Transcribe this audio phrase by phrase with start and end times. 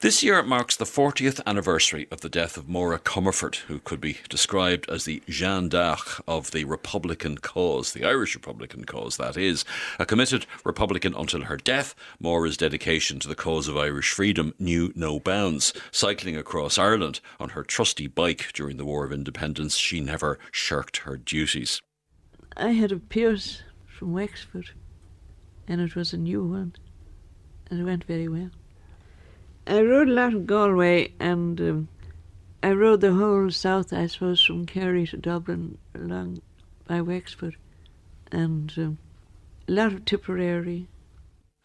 [0.00, 4.16] This year marks the 40th anniversary of the death of Máire Comerford, who could be
[4.30, 9.62] described as the Jeanne d'Arc of the Republican cause, the Irish Republican cause, that is.
[9.98, 14.90] A committed Republican until her death, Máire's dedication to the cause of Irish freedom knew
[14.96, 15.74] no bounds.
[15.90, 20.96] Cycling across Ireland on her trusty bike during the War of Independence, she never shirked
[20.98, 21.82] her duties.
[22.56, 24.70] I had a Pierce from Wexford,
[25.68, 26.74] and it was a new one,
[27.70, 28.48] and it went very well.
[29.66, 31.88] I rode a lot of Galway, and um,
[32.62, 36.42] I rode the whole south, I suppose, from Kerry to Dublin along
[36.86, 37.56] by Wexford,
[38.32, 38.98] and um,
[39.68, 40.88] a lot of Tipperary,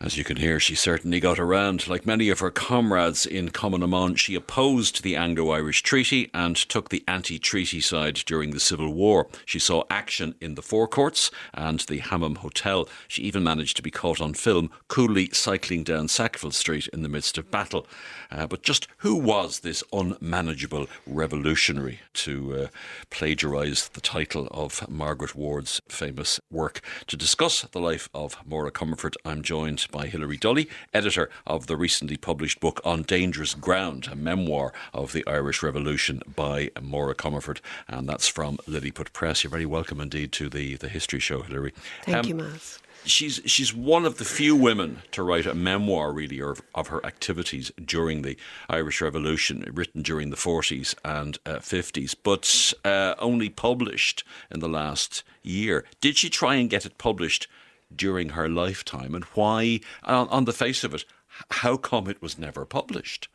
[0.01, 1.87] as you can hear, she certainly got around.
[1.87, 6.29] Like many of her comrades in Cumann na mBan, she opposed the Anglo Irish Treaty
[6.33, 9.27] and took the anti treaty side during the Civil War.
[9.45, 12.89] She saw action in the Four Courts and the Hammam Hotel.
[13.07, 17.09] She even managed to be caught on film coolly cycling down Sackville Street in the
[17.09, 17.87] midst of battle.
[18.29, 22.67] Uh, but just who was this unmanageable revolutionary, to uh,
[23.09, 26.81] plagiarise the title of Margaret Ward's famous work?
[27.07, 31.77] To discuss the life of Máire Comerford, I'm joined by Hilary Dully, editor of the
[31.77, 37.59] recently published book On Dangerous Ground, a memoir of the Irish Revolution by Máire Comerford.
[37.87, 39.43] And that's from Lilliput Press.
[39.43, 41.73] You're very welcome indeed to the, the History Show, Hilary.
[42.03, 46.11] Thank um, you, Myles she's she's one of the few women to write a memoir
[46.11, 48.37] really of, of her activities during the
[48.69, 54.69] Irish Revolution, written during the 40s and uh, 50s, but uh, only published in the
[54.69, 55.85] last year.
[56.01, 57.47] Did she try and get it published
[57.93, 61.05] during her lifetime, and why, on, on the face of it,
[61.51, 63.27] how come it was never published?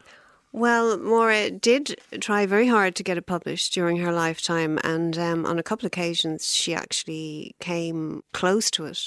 [0.53, 5.47] Well, Máire did try very hard to get it published during her lifetime, and um,
[5.47, 9.07] on a couple of occasions she actually came close to it.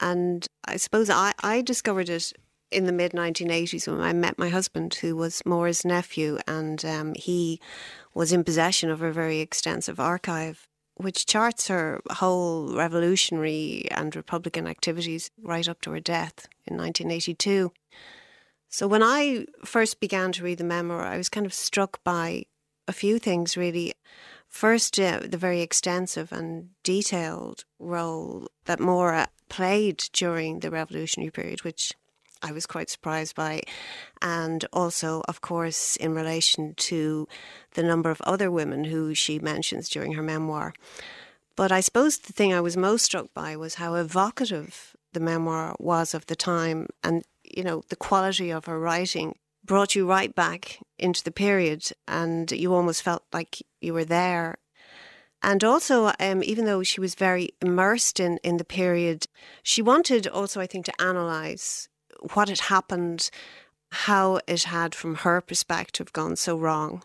[0.00, 2.32] And I suppose I, I discovered it
[2.70, 7.14] in the mid 1980s when I met my husband, who was Máire's nephew, and um,
[7.14, 7.60] he
[8.12, 10.67] was in possession of a very extensive archive
[10.98, 17.72] which charts her whole revolutionary and Republican activities right up to her death in 1982.
[18.68, 22.44] So when I first began to read the memoir, I was kind of struck by
[22.86, 23.94] a few things really.
[24.48, 31.64] First, uh, the very extensive and detailed role that Máire played during the revolutionary period,
[31.64, 31.92] which
[32.42, 33.62] I was quite surprised by.
[34.22, 37.28] And also, of course, in relation to
[37.74, 40.74] the number of other women who she mentions during her memoir.
[41.56, 45.74] But I suppose the thing I was most struck by was how evocative the memoir
[45.80, 49.34] was of the time and, you know, the quality of her writing
[49.64, 54.58] brought you right back into the period and you almost felt like you were there.
[55.42, 59.26] And also, um, even though she was very immersed in, in the period,
[59.62, 61.88] she wanted also, I think, to analyse
[62.34, 63.30] what had happened,
[63.90, 67.02] how it had, from her perspective, gone so wrong.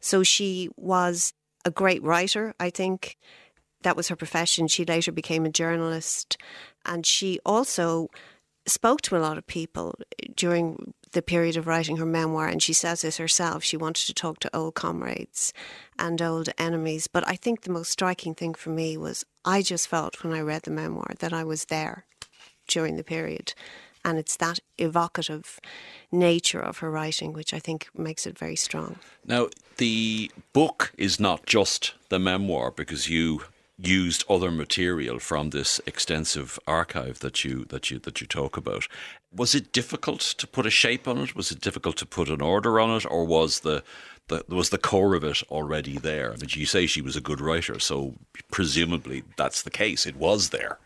[0.00, 1.32] So she was
[1.64, 3.16] a great writer, I think.
[3.82, 4.68] That was her profession.
[4.68, 6.36] She later became a journalist.
[6.84, 8.08] And she also
[8.66, 9.94] spoke to a lot of people
[10.36, 13.62] during the period of writing her memoir, and she says this herself.
[13.62, 15.52] She wanted to talk to old comrades
[15.98, 17.06] and old enemies.
[17.06, 20.40] But I think the most striking thing for me was I just felt when I
[20.40, 22.06] read the memoir that I was there
[22.68, 23.54] during the period.
[24.04, 25.60] And it's that evocative
[26.10, 28.96] nature of her writing which I think makes it very strong.
[29.24, 33.42] Now, the book is not just the memoir because you
[33.78, 38.86] used other material from this extensive archive that you that you that you talk about.
[39.34, 41.34] Was it difficult to put a shape on it?
[41.34, 43.82] Was it difficult to put an order on it, or was the,
[44.28, 46.32] the was the core of it already there?
[46.32, 48.14] I mean, you say she was a good writer, so
[48.50, 50.06] presumably that's the case.
[50.06, 50.78] It was there.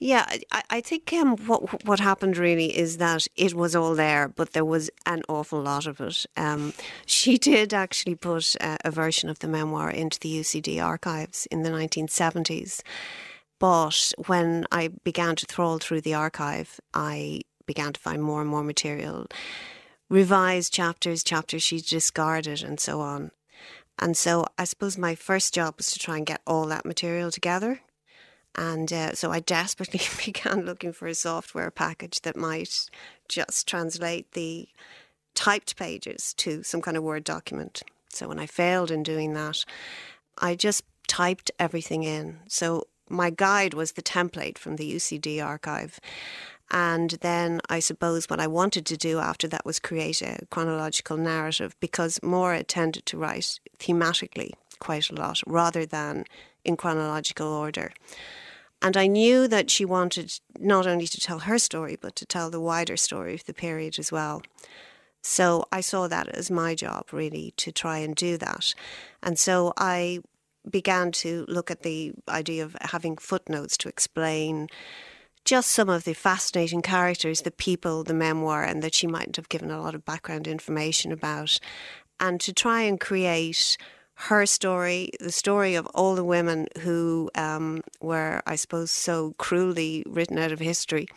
[0.00, 4.28] Yeah, I, I think um, what what happened really is that it was all there,
[4.28, 6.26] but there was an awful lot of it.
[6.36, 6.72] Um,
[7.06, 11.62] she did actually put uh, a version of the memoir into the UCD archives in
[11.62, 12.80] the 1970s.
[13.60, 18.50] But when I began to trawl through the archive, I began to find more and
[18.50, 19.26] more material,
[20.10, 23.30] revised chapters, chapters she discarded, and so on.
[23.98, 27.30] And so I suppose my first job was to try and get all that material
[27.30, 27.80] together
[28.54, 32.90] and uh, so I desperately began looking for a software package that might
[33.28, 34.68] just translate the
[35.34, 37.82] typed pages to some kind of Word document.
[38.08, 39.64] So when I failed in doing that,
[40.38, 42.38] I just typed everything in.
[42.48, 46.00] So my guide was the template from the UCD archive.
[46.70, 51.16] And then I suppose what I wanted to do after that was create a chronological
[51.16, 56.24] narrative because Máire tended to write thematically quite a lot rather than
[56.64, 57.92] in chronological order.
[58.84, 62.50] And I knew that she wanted not only to tell her story, but to tell
[62.50, 64.42] the wider story of the period as well.
[65.22, 68.74] So I saw that as my job, really, to try and do that.
[69.22, 70.20] And so I
[70.70, 74.68] began to look at the idea of having footnotes to explain
[75.46, 79.48] just some of the fascinating characters, the people, the memoir, and that she mightn't have
[79.48, 81.58] given a lot of background information about,
[82.20, 83.78] and to try and create
[84.14, 90.04] her story, the story of all the women who um, were, I suppose, so cruelly
[90.06, 91.08] written out of history,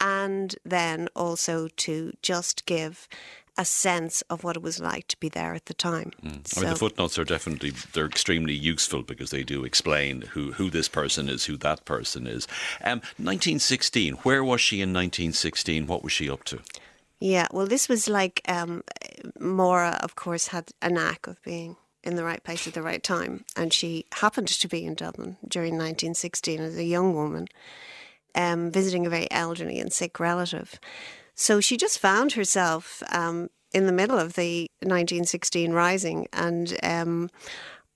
[0.00, 3.08] and then also to just give
[3.58, 6.10] a sense of what it was like to be there at the time.
[6.24, 6.56] Mm.
[6.56, 10.70] I mean, the footnotes are definitely they're extremely useful because they do explain who who
[10.70, 12.48] this person is, who that person is.
[12.82, 14.14] Um, 1916.
[14.22, 15.86] Where was she in 1916?
[15.86, 16.60] What was she up to?
[17.20, 18.82] Yeah, well, this was like um,
[19.38, 23.02] Máire, of course, had a knack of being in the right place at the right
[23.02, 27.48] time, and she happened to be in Dublin during 1916 as a young woman,
[28.34, 30.78] um, visiting a very elderly and sick relative.
[31.34, 36.28] So she just found herself um, in the middle of the 1916 rising.
[36.32, 37.30] And um,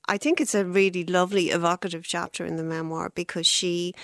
[0.09, 3.95] I think it's a really lovely, evocative chapter in the memoir because she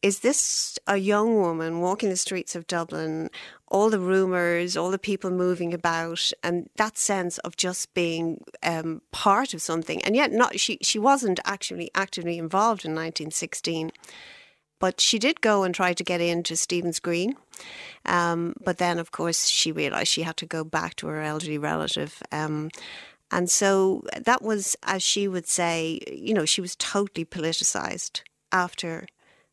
[0.00, 3.30] is this a young woman walking the streets of Dublin,
[3.70, 9.02] all the rumours, all the people moving about, and that sense of just being um,
[9.12, 13.90] part of something, and yet not she she wasn't actually actively involved in 1916.
[14.80, 17.34] But she did go and try to get into Stephen's Green.
[18.06, 21.58] Um, but then, of course, she realised she had to go back to her elderly
[21.58, 22.22] relative.
[22.30, 22.70] Um,
[23.32, 28.22] and so that was, as she would say, you know, she was totally politicised
[28.52, 29.06] after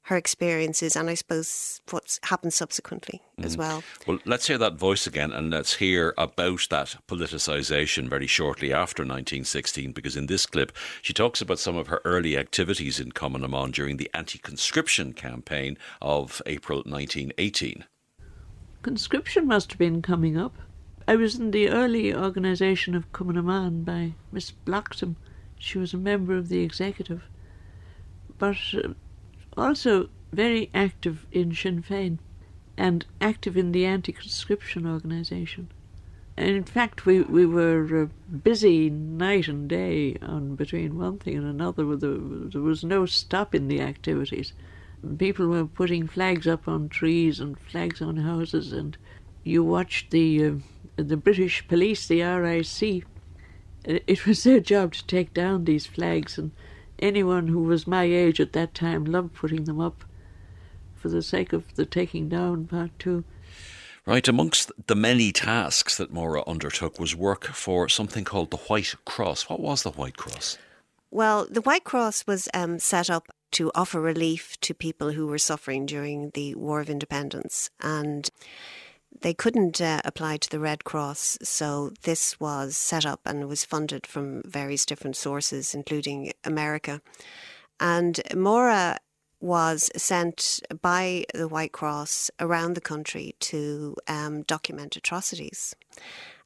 [0.06, 3.46] her experiences and I suppose what's happened subsequently mm.
[3.46, 3.84] as well.
[4.06, 6.36] Well, let's hear that voice again and let's hear about
[6.70, 10.72] that politicisation very shortly after 1916 because in this clip
[11.02, 15.12] she talks about some of her early activities in Cumann na during the anti conscription
[15.12, 17.86] campaign of April 1918.
[18.84, 20.56] Conscription must have been coming up.
[21.08, 25.16] I was in the early organisation of Cumann na by Miss Bloxham.
[25.58, 27.24] She was a member of the executive.
[28.38, 28.90] But uh,
[29.58, 32.20] also very active in Sinn Féin
[32.78, 35.70] and active in the anti conscription organisation.
[36.38, 41.38] And in fact, we, we were uh, busy night and day on between one thing
[41.38, 41.96] and another.
[41.96, 44.52] There was no stop in the activities.
[45.18, 48.98] People were putting flags up on trees and flags on houses, and
[49.44, 50.54] you watched the uh,
[50.98, 53.06] the British police, the RIC.
[53.86, 56.52] It was their job to take down these flags and
[57.00, 60.04] anyone who was my age at that time loved putting them up
[60.96, 63.24] for the sake of the taking down part too.
[64.06, 68.94] Right, amongst the many tasks that Máire undertook was work for something called the White
[69.04, 69.50] Cross.
[69.50, 70.60] What was the White Cross?
[71.10, 75.38] Well, the White Cross was um, set up to offer relief to people who were
[75.38, 77.72] suffering during the War of Independence.
[77.80, 78.30] And
[79.22, 83.66] they couldn't uh, apply to the Red Cross, so this was set up and was
[83.66, 87.02] funded from various different sources, including America.
[87.80, 88.98] And Máire
[89.40, 95.76] was sent by the White Cross around the country to um, document atrocities.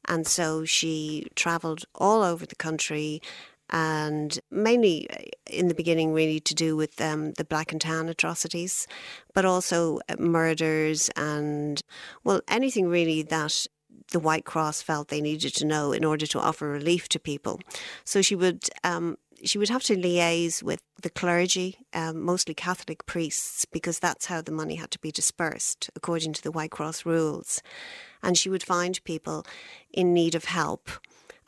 [0.06, 3.22] And so she travelled all over the country
[3.70, 8.08] and mainly uh, in the beginning, really to do with um, the black and tan
[8.08, 8.86] atrocities,
[9.34, 11.82] but also uh, murders and,
[12.24, 13.66] well, anything really that
[14.10, 17.60] the White Cross felt they needed to know in order to offer relief to people.
[18.04, 23.06] So she would um, she would have to liaise with the clergy, um, mostly Catholic
[23.06, 27.06] priests, because that's how the money had to be dispersed according to the White Cross
[27.06, 27.62] rules.
[28.22, 29.46] And she would find people
[29.92, 30.90] in need of help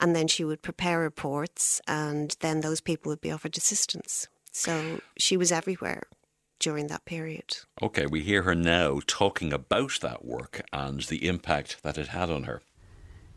[0.00, 4.28] and then she would prepare reports, and then those people would be offered assistance.
[4.52, 6.04] So she was everywhere
[6.58, 7.56] during that period.
[7.82, 12.30] Okay, we hear her now talking about that work and the impact that it had
[12.30, 12.62] on her.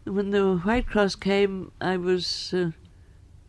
[0.06, 2.72] When the White Cross came, I was uh,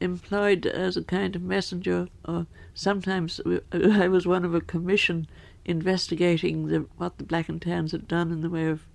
[0.01, 3.41] employed as a kind of messenger, or sometimes
[3.73, 5.29] I was one of a commission
[5.67, 8.87] investigating the, what the Black and Tans had done in the way of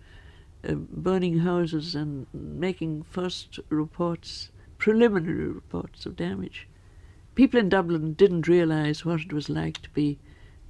[0.67, 6.67] uh, burning houses and making first reports, preliminary reports of damage.
[7.33, 10.19] People in Dublin didn't realise what it was like to be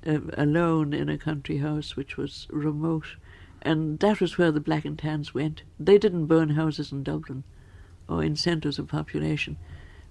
[0.05, 3.15] uh, alone in a country house which was remote,
[3.61, 5.63] and that was where the Black and Tans went.
[5.79, 7.43] They didn't burn houses in Dublin
[8.07, 9.57] or in centres of population,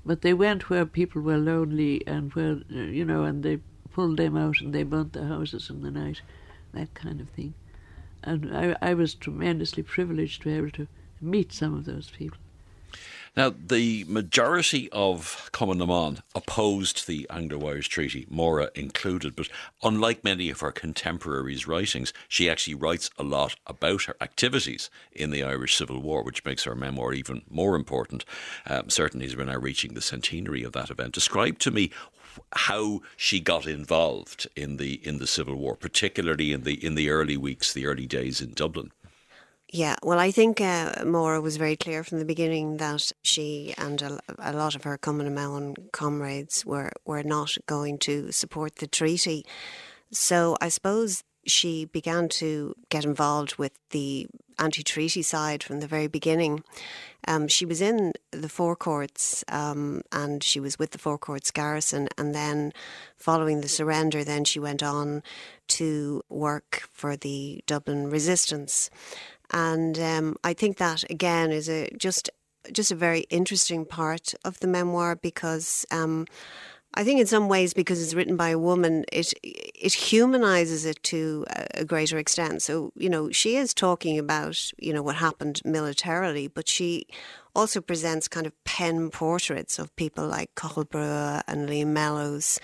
[0.05, 3.61] but they went where people were lonely and where, uh, you know, and they
[3.93, 6.23] pulled them out and they burnt the houses in the night,
[6.73, 7.55] that kind of thing.
[8.23, 10.87] And I, I was tremendously privileged to be able to
[11.21, 12.39] meet some of those people.
[13.37, 19.49] Now, the majority of Cumann na opposed the Anglo Irish Treaty, Máire included, but
[19.85, 25.31] unlike many of her contemporaries' writings, she actually writes a lot about her activities in
[25.31, 28.25] the Irish Civil War, which makes her memoir even more important,
[28.67, 31.15] um, certainly as we're now reaching the centenary of that event.
[31.15, 31.91] Describe to me
[32.53, 37.11] how she got involved in the in the Civil War, particularly in the in the
[37.11, 38.93] early weeks, the early days in Dublin.
[39.73, 44.03] Yeah, well, I think uh, Máire was very clear from the beginning that she and
[44.03, 48.77] a, a lot of her Cumann na mBan comrades were, were not going to support
[48.77, 49.47] the treaty.
[50.11, 54.27] So I suppose she began to get involved with the
[54.61, 56.63] anti treaty side from the very beginning.
[57.27, 61.51] Um, she was in the Four Courts um, and she was with the Four Courts
[61.51, 62.09] garrison.
[62.17, 62.73] And then,
[63.17, 65.23] following the surrender, then she went on
[65.69, 68.91] to work for the Dublin resistance.
[69.53, 72.31] And um, I think that again is a just
[72.73, 76.27] just a very interesting part of the memoir because um,
[76.95, 81.01] I think in some ways because it's written by a woman, it it humanizes it
[81.05, 82.63] to a greater extent.
[82.63, 87.07] So you know she is talking about you know what happened militarily, but she
[87.55, 92.59] also presents kind of pen portraits of people like Brugha and Liam Mellows.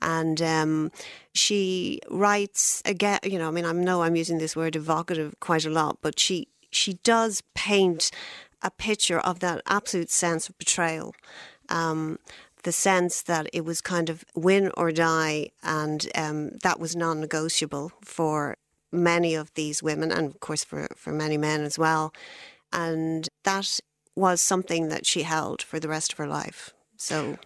[0.00, 0.90] And um,
[1.34, 5.64] she writes again, you know, I mean, I know I'm using this word evocative quite
[5.64, 8.10] a lot, but she she does paint
[8.62, 11.14] a picture of that absolute sense of betrayal.
[11.68, 12.18] Um,
[12.62, 17.20] the sense that it was kind of win or die, and um, that was non
[17.20, 18.56] negotiable for
[18.90, 22.12] many of these women, and of course for, for many men as well.
[22.72, 23.80] And that
[24.14, 26.72] was something that she held for the rest of her life.
[26.96, 27.38] So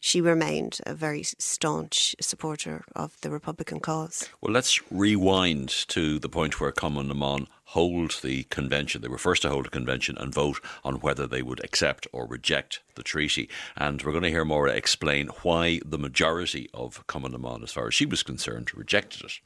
[0.00, 4.28] she remained a very staunch supporter of the Republican cause.
[4.40, 9.02] Well, let's rewind to the point where Cumann na mBan hold the convention.
[9.02, 12.26] They were first to hold a convention and vote on whether they would accept or
[12.26, 13.48] reject the treaty.
[13.76, 17.72] And we're going to hear Máire explain why the majority of Cumann na mBan, as
[17.72, 19.40] far as she was concerned, rejected it.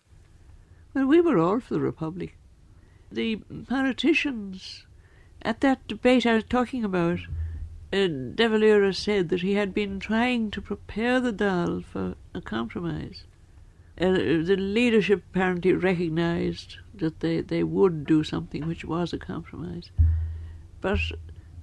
[0.92, 2.36] Well, we were all for the Republic.
[3.10, 3.36] The
[3.68, 4.84] politicians
[5.42, 7.20] at that debate I was talking about,
[7.92, 12.40] uh, De Valera said that he had been trying to prepare the Dáil for a
[12.40, 13.24] compromise.
[14.00, 19.90] Uh, the leadership apparently recognised that they, they would do something which was a compromise.
[20.80, 21.00] But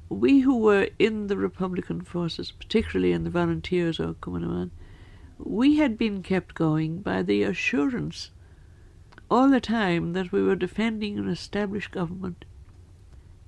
[0.10, 4.70] we who were in the Republican forces, particularly in the volunteers or Cumann na mBan,
[5.39, 8.32] we had been kept going by the assurance
[9.29, 12.46] all the time that we were defending an established government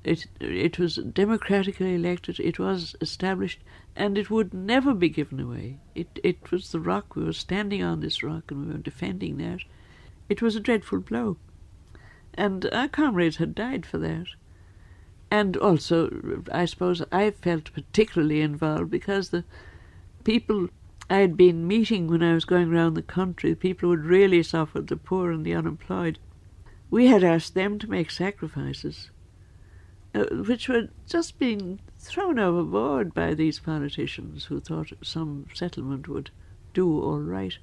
[0.03, 3.60] it, it was democratically elected, it was established,
[3.96, 5.77] and it would never be given away.
[5.93, 9.38] It, it was the rock, we were standing on this rock and we were defending
[9.38, 9.60] that.
[10.29, 11.38] It was a dreadful blow.
[12.39, 14.27] And our comrades had died for that.
[15.29, 19.43] And also, I suppose I felt particularly involved because the
[20.24, 20.69] people
[21.10, 24.05] I had been meeting when I was going around the country, the people who had
[24.05, 26.17] really suffered, the poor and the unemployed,
[26.89, 29.12] we had asked them to make sacrifices
[30.15, 36.31] uh, which were just being thrown overboard by these politicians who thought some settlement would
[36.74, 37.58] do all right.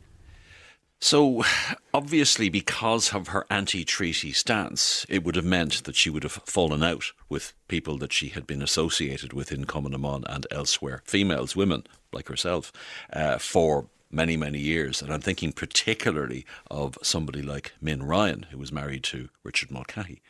[0.98, 1.44] So,
[1.92, 6.32] obviously, because of her anti treaty stance, it would have meant that she would have
[6.32, 10.46] fallen out with people that she had been associated with in Cumann na mBan and
[10.50, 12.72] elsewhere, females, women like herself,
[13.12, 15.02] uh, for many, many years.
[15.02, 20.22] And I'm thinking particularly of somebody like Min Ryan, who was married to Richard Mulcahy.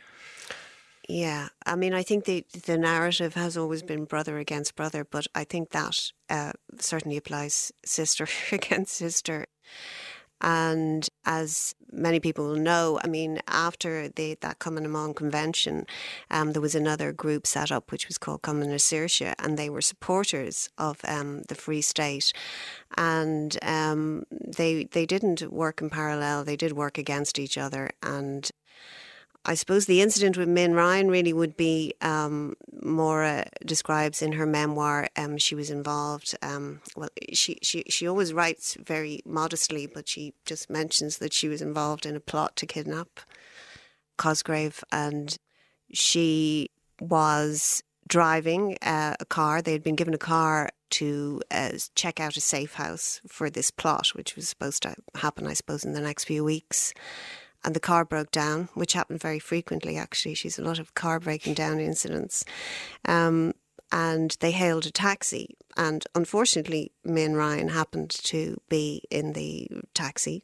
[1.08, 5.28] Yeah, I mean, I think the the narrative has always been brother against brother, but
[5.36, 9.46] I think that uh, certainly applies sister against sister.
[10.40, 15.86] And as many people will know, I mean, after the, that na mBan convention,
[16.30, 19.80] um, there was another group set up which was called Cumann na and they were
[19.80, 22.32] supporters of um, the Free State.
[22.96, 27.90] And um, they they didn't work in parallel; they did work against each other.
[28.02, 28.50] And
[29.48, 34.44] I suppose the incident with Min Ryan really would be um, Máire describes in her
[34.44, 35.08] memoir.
[35.16, 36.34] Um, she was involved.
[36.42, 41.46] Um, well, she, she she always writes very modestly, but she just mentions that she
[41.46, 43.20] was involved in a plot to kidnap
[44.16, 45.38] Cosgrave, and
[45.92, 49.62] she was driving uh, a car.
[49.62, 53.70] They had been given a car to uh, check out a safe house for this
[53.70, 56.92] plot, which was supposed to happen, I suppose, in the next few weeks
[57.66, 60.34] and the car broke down, which happened very frequently actually.
[60.34, 62.44] She's a lot of car breaking down incidents.
[63.04, 63.52] Um,
[63.92, 65.56] and they hailed a taxi.
[65.76, 70.42] And unfortunately, Min Ryan happened to be in the taxi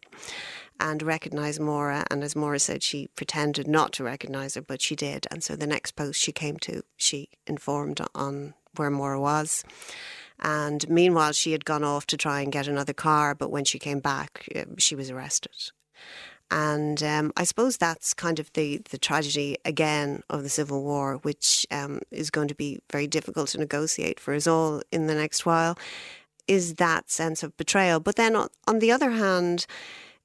[0.78, 2.04] and recognise Máire.
[2.10, 5.26] And as Máire said, she pretended not to recognise her, but she did.
[5.30, 9.64] And so the next post she came to, she informed on where Máire was.
[10.38, 13.78] And meanwhile, she had gone off to try and get another car, but when she
[13.78, 15.70] came back, uh, she was arrested.
[16.52, 21.16] And um, I suppose that's kind of the, the tragedy again of the Civil War,
[21.22, 25.14] which um, is going to be very difficult to negotiate for us all in the
[25.14, 25.78] next while,
[26.46, 28.00] is that sense of betrayal.
[28.00, 29.64] But then on, on the other hand,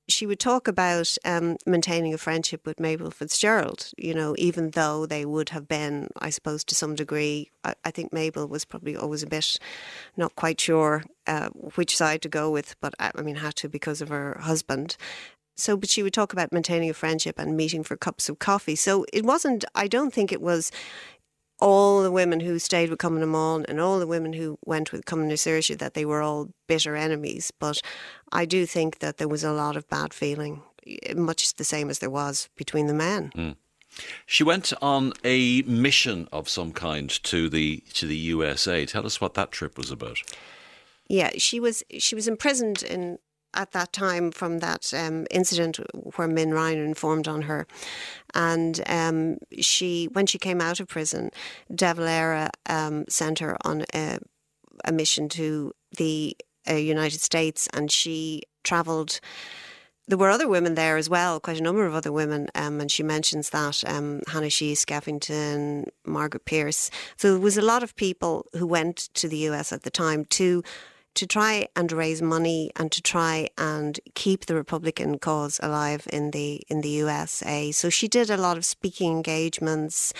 [0.09, 5.05] she would talk about um, maintaining a friendship with Mabel Fitzgerald, you know, even though
[5.05, 7.51] they would have been, I suppose, to some degree.
[7.63, 9.57] I, I think Mabel was probably always a bit
[10.17, 14.01] not quite sure uh, which side to go with, but I mean, had to because
[14.01, 14.97] of her husband
[15.57, 18.75] so but she would talk about maintaining a friendship and meeting for cups of coffee
[18.75, 20.71] so it wasn't i don't think it was
[21.59, 24.91] all the women who stayed with Cumann na mBan and all the women who went
[24.91, 27.81] with Cumann na Saoirse that they were all bitter enemies but
[28.31, 30.61] i do think that there was a lot of bad feeling
[31.15, 33.55] much the same as there was between the men mm.
[34.25, 38.85] She went on a mission of some kind to the to the USA.
[38.85, 40.19] Tell us what that trip was about.
[41.07, 43.17] Yeah, she was she was imprisoned in
[43.57, 45.79] at that time from that um, incident
[46.15, 47.67] where Min Ryan informed on her.
[48.33, 51.31] And um, she, when she came out of prison,
[51.73, 54.19] De Valera um, sent her on a,
[54.85, 56.37] a mission to the
[56.69, 59.19] uh, United States, and she travelled
[60.07, 62.89] there were other women there as well, quite a number of other women, um, and
[62.89, 66.89] she mentions that um, Hannah Sheehy Skeffington, Margaret Pearse.
[67.17, 70.23] So there was a lot of people who went to the US at the time
[70.25, 70.63] to
[71.17, 76.29] to try and raise money and to try and keep the Republican cause alive in
[76.31, 77.71] the in the USA.
[77.71, 80.13] So she did a lot of speaking engagements.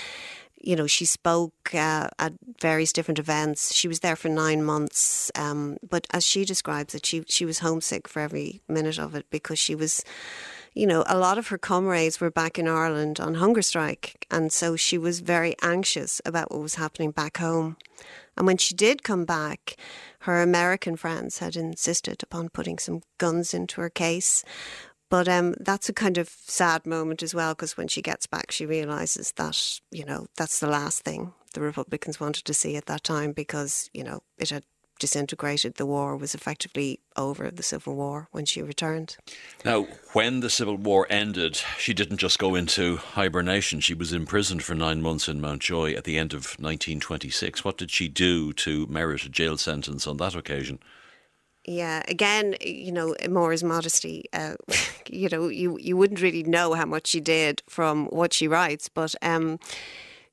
[0.60, 3.76] You know, she spoke uh, at various different events.
[3.76, 7.60] She was there for nine months, um, but as she describes it, she she was
[7.60, 10.04] homesick for every minute of it because she was
[10.78, 14.28] you know, a lot of her comrades were back in Ireland on hunger strike.
[14.30, 17.78] And so she was very anxious about what was happening back home.
[18.38, 19.76] And when she did come back,
[20.20, 24.44] her American friends had insisted upon putting some guns into her case.
[25.10, 28.52] But um, that's a kind of sad moment as well, because when she gets back,
[28.52, 32.86] she realizes that, you know, that's the last thing the Republicans wanted to see at
[32.86, 34.64] that time because, you know, it had
[35.00, 35.76] disintegrated.
[35.76, 39.18] The war was effectively over, the Civil War, when she returned.
[39.66, 43.80] Now, when the Civil War ended, she didn't just go into hibernation.
[43.80, 47.64] She was imprisoned for nine months in Mountjoy at the end of 1926.
[47.64, 50.80] What did she do to merit a jail sentence on that occasion?
[51.68, 54.26] Yeah, again, you know, Máire's modesty.
[54.32, 54.56] Uh,
[55.10, 58.88] you know, you you wouldn't really know how much she did from what she writes,
[58.88, 59.60] but um,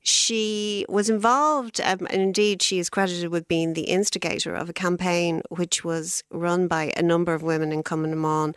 [0.05, 4.73] she was involved, um, and indeed she is credited with being the instigator of a
[4.73, 7.83] campaign which was run by a number of women in
[8.21, 8.51] na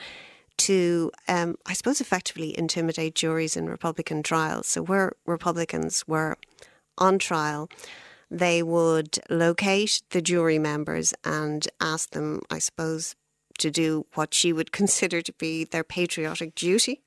[0.59, 4.67] to, um, I suppose, effectively intimidate juries in Republican trials.
[4.67, 6.37] So where Republicans were
[6.99, 7.71] on trial,
[8.31, 13.15] they would locate the jury members and ask them, I suppose,
[13.59, 17.01] to do what she would consider to be their patriotic duty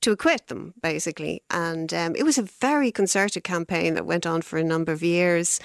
[0.00, 1.42] to acquit them, basically.
[1.50, 5.02] And um, it was a very concerted campaign that went on for a number of
[5.02, 5.60] years.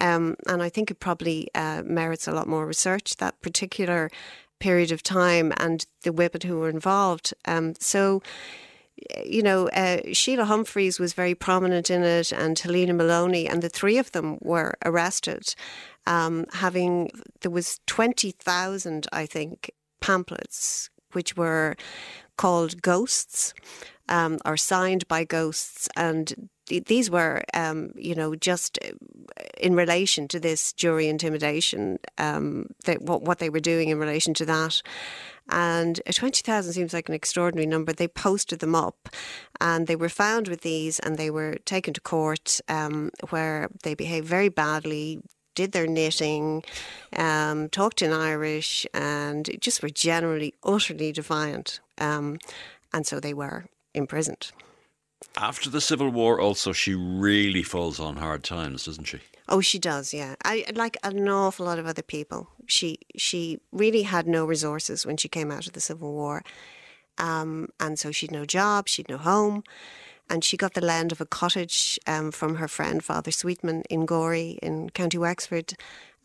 [0.00, 4.10] Um, and I think it probably uh, merits a lot more research, that particular
[4.58, 7.34] period of time and the women who were involved.
[7.46, 8.22] Um, so,
[9.24, 13.70] you know, uh, Sheila Humphreys was very prominent in it, and Helena Molony, and the
[13.70, 15.54] three of them were arrested.
[16.06, 21.76] Um, having there was twenty thousand, I think, pamphlets which were
[22.40, 23.52] called Ghosts,
[24.08, 26.48] um, or signed by ghosts, and
[26.86, 28.92] these were, um, you know, just uh,
[29.58, 34.32] in relation to this jury intimidation, um, that, what, what they were doing in relation
[34.32, 34.80] to that.
[35.50, 37.92] And 20,000 seems like an extraordinary number.
[37.92, 39.10] They posted them up
[39.60, 43.94] and they were found with these and they were taken to court um, where they
[43.94, 45.20] behaved very badly
[45.54, 46.62] did their knitting,
[47.16, 51.80] um, talked in Irish, and just were generally utterly defiant.
[51.98, 52.38] Um,
[52.92, 54.52] and so they were imprisoned.
[55.36, 59.20] After the Civil War, also, she really falls on hard times, doesn't she?
[59.48, 60.36] Oh, she does, yeah.
[60.44, 62.48] I like an awful lot of other people.
[62.66, 66.44] She she really had no resources when she came out of the Civil War,
[67.18, 69.64] um, and so she'd no job, she'd no home,
[70.30, 74.06] and she got the land of a cottage um, from her friend Father Sweetman in
[74.06, 75.74] Gorey in County Wexford,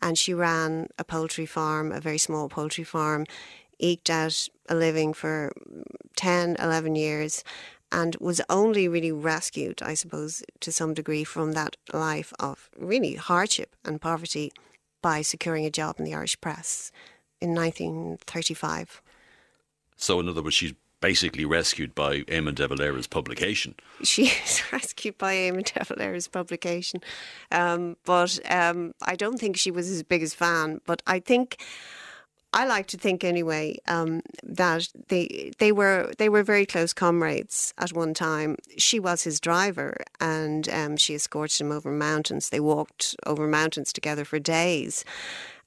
[0.00, 3.26] and she ran a poultry farm, a very small poultry farm,
[3.80, 5.52] eked out a living for
[6.16, 7.42] 10, 11 years,
[7.90, 13.14] and was only really rescued, I suppose, to some degree from that life of really
[13.14, 14.52] hardship and poverty
[15.02, 16.92] by securing a job in the Irish press
[17.40, 19.02] in 1935.
[19.96, 23.74] So, in other words, she's basically rescued by Eamon de Valera's publication.
[24.02, 27.00] She is rescued by Eamon de Valera's publication.
[27.50, 30.80] Um, but um, I don't think she was his biggest fan.
[30.86, 31.62] But I think.
[32.52, 37.74] I like to think anyway um, that they they were they were very close comrades
[37.76, 38.56] at one time.
[38.78, 42.48] She was his driver, and um, she escorted him over mountains.
[42.48, 45.04] They walked over mountains together for days,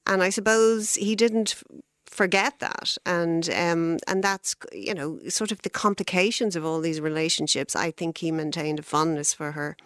[0.08, 1.62] and I suppose he didn't
[2.10, 2.98] forget that.
[3.06, 7.92] And um, and that's you know sort of the complications of all these relationships I
[7.92, 9.78] think he maintained a fondness for her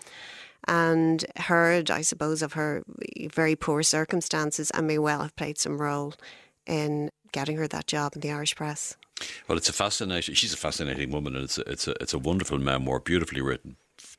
[0.66, 2.84] and heard I suppose of her
[3.34, 6.14] very poor circumstances and may well have played some role
[6.66, 8.96] in getting her that job in the Irish press.
[9.48, 12.20] Well it's a fascinating she's a fascinating woman and it's a, it's a, it's a
[12.20, 13.76] wonderful memoir beautifully written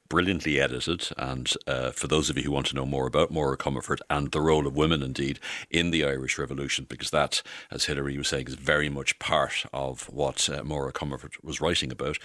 [0.09, 1.09] brilliantly edited.
[1.17, 4.31] And uh, for those of you who want to know more about Máire Comerford and
[4.31, 5.41] the role of women, indeed,
[5.71, 10.09] in the Irish Revolution, because that, as Hilary was saying, is very much part of
[10.11, 12.19] what uh, Máire Comerford was writing about.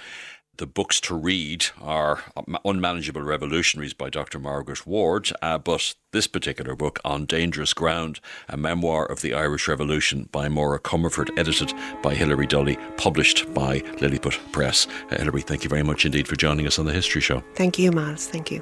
[0.59, 2.21] The books to read are
[2.65, 4.39] Unmanageable Revolutionaries by Dr.
[4.39, 8.19] Margaret Ward, uh, but this particular book, On Dangerous Ground,
[8.49, 13.81] a memoir of the Irish Revolution by Máire Comerford, edited by Hilary Dully, published by
[14.01, 14.85] Lilliput Press.
[15.09, 17.41] Uh, Hilary, thank you very much indeed for joining us on the History Show.
[17.55, 18.27] Thank you, Myles.
[18.27, 18.61] Thank you.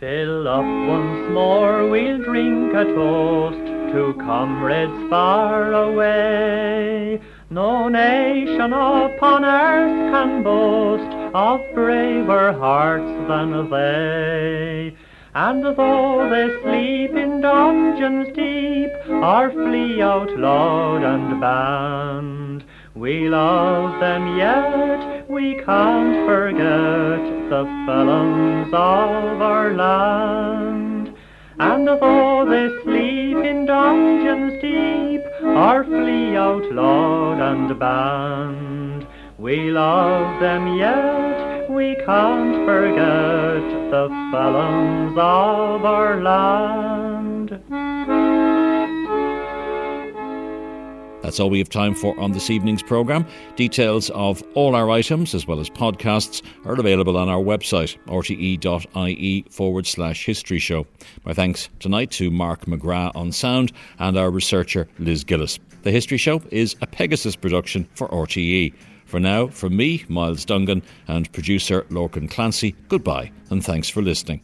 [0.00, 3.58] Fill up once more, we'll drink a toast
[3.92, 7.20] to comrades far away.
[7.50, 14.94] No nation upon earth can boast of braver hearts than they.
[15.34, 23.98] And though they sleep in dungeons deep, or flee out loud and banned, we love
[23.98, 30.87] them yet, we can't forget the felons of our land.
[31.60, 39.06] And though they sleep in dungeons deep, or flee outlawed and banned,
[39.38, 47.07] we love them yet, we can't forget the felons of our land.
[51.28, 53.26] That's all we have time for on this evening's programme.
[53.54, 59.44] Details of all our items, as well as podcasts, are available on our website, rte.ie
[59.50, 60.86] forward slash history show.
[61.26, 65.58] My thanks tonight to Mark McGrath on sound and our researcher Liz Gillis.
[65.82, 68.72] The History Show is a Pegasus production for RTE.
[69.04, 74.40] For now, from me, Myles Dungan, and producer Lorcan Clancy, goodbye and thanks for listening.